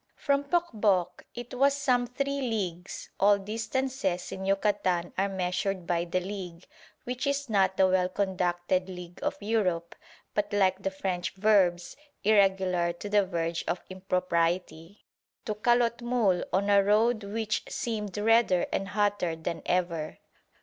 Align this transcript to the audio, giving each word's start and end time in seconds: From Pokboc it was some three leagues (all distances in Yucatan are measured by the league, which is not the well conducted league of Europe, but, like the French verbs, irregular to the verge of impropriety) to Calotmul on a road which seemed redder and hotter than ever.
From 0.15 0.45
Pokboc 0.45 1.25
it 1.35 1.53
was 1.53 1.75
some 1.75 2.07
three 2.07 2.41
leagues 2.41 3.11
(all 3.19 3.37
distances 3.37 4.31
in 4.31 4.45
Yucatan 4.45 5.13
are 5.15 5.29
measured 5.29 5.85
by 5.85 6.05
the 6.05 6.19
league, 6.19 6.65
which 7.03 7.27
is 7.27 7.51
not 7.51 7.77
the 7.77 7.85
well 7.87 8.09
conducted 8.09 8.89
league 8.89 9.19
of 9.21 9.37
Europe, 9.39 9.93
but, 10.33 10.51
like 10.53 10.81
the 10.81 10.89
French 10.89 11.35
verbs, 11.35 11.95
irregular 12.23 12.93
to 12.93 13.09
the 13.09 13.23
verge 13.23 13.63
of 13.67 13.83
impropriety) 13.91 15.05
to 15.45 15.53
Calotmul 15.53 16.45
on 16.51 16.71
a 16.71 16.83
road 16.83 17.23
which 17.23 17.69
seemed 17.69 18.17
redder 18.17 18.65
and 18.73 18.87
hotter 18.87 19.35
than 19.35 19.61
ever. 19.67 20.17